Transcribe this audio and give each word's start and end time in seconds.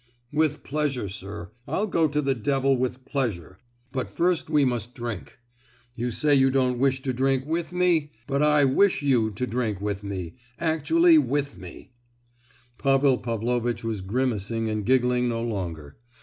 "With 0.33 0.63
pleasure, 0.63 1.07
sir. 1.07 1.51
I'll 1.67 1.85
go 1.85 2.07
to 2.07 2.23
the 2.23 2.33
devil 2.33 2.75
with 2.75 3.05
pleasure; 3.05 3.59
but 3.91 4.09
first 4.09 4.49
we 4.49 4.65
must 4.65 4.95
drink. 4.95 5.37
You 5.95 6.09
say 6.09 6.33
you 6.33 6.49
don't 6.49 6.79
wish 6.79 7.03
to 7.03 7.13
drink 7.13 7.45
with 7.45 7.71
me; 7.71 8.09
but 8.25 8.41
I 8.41 8.65
wish 8.65 9.03
you 9.03 9.29
to 9.29 9.45
drink 9.45 9.79
with 9.79 10.03
me—actually 10.03 11.19
with 11.19 11.55
me." 11.55 11.91
Pavel 12.79 13.19
Pavlovitch 13.19 13.83
was 13.83 14.01
grimacing 14.01 14.69
and 14.71 14.87
giggling 14.87 15.29
no 15.29 15.43
longer. 15.43 15.97